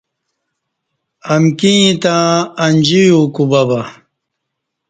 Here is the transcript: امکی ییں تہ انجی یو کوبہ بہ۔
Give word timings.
امکی 1.33 1.71
ییں 1.81 1.95
تہ 2.03 2.15
انجی 2.63 3.03
یو 3.11 3.21
کوبہ 3.35 3.61
بہ۔ 3.69 3.81